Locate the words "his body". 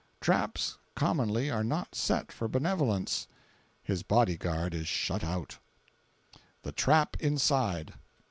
3.83-4.35